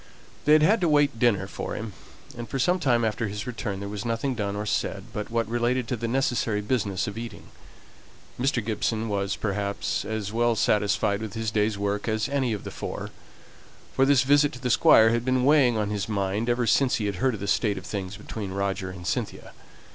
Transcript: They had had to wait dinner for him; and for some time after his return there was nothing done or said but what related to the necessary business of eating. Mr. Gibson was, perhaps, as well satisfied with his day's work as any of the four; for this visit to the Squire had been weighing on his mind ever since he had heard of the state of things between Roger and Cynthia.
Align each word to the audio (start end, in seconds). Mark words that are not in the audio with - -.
They 0.45 0.53
had 0.53 0.63
had 0.63 0.81
to 0.81 0.89
wait 0.89 1.19
dinner 1.19 1.45
for 1.45 1.75
him; 1.75 1.93
and 2.35 2.49
for 2.49 2.57
some 2.57 2.79
time 2.79 3.05
after 3.05 3.27
his 3.27 3.45
return 3.45 3.79
there 3.79 3.87
was 3.87 4.03
nothing 4.03 4.33
done 4.33 4.55
or 4.55 4.65
said 4.65 5.03
but 5.13 5.29
what 5.29 5.47
related 5.47 5.87
to 5.89 5.95
the 5.95 6.07
necessary 6.07 6.59
business 6.59 7.05
of 7.05 7.19
eating. 7.19 7.49
Mr. 8.39 8.65
Gibson 8.65 9.09
was, 9.09 9.35
perhaps, 9.35 10.03
as 10.03 10.33
well 10.33 10.55
satisfied 10.55 11.21
with 11.21 11.35
his 11.35 11.51
day's 11.51 11.77
work 11.77 12.07
as 12.07 12.27
any 12.29 12.51
of 12.51 12.63
the 12.63 12.71
four; 12.71 13.11
for 13.93 14.03
this 14.07 14.23
visit 14.23 14.51
to 14.53 14.59
the 14.59 14.71
Squire 14.71 15.11
had 15.11 15.23
been 15.23 15.45
weighing 15.45 15.77
on 15.77 15.91
his 15.91 16.09
mind 16.09 16.49
ever 16.49 16.65
since 16.65 16.95
he 16.95 17.05
had 17.05 17.17
heard 17.17 17.35
of 17.35 17.39
the 17.39 17.45
state 17.47 17.77
of 17.77 17.85
things 17.85 18.17
between 18.17 18.49
Roger 18.49 18.89
and 18.89 19.05
Cynthia. 19.05 19.51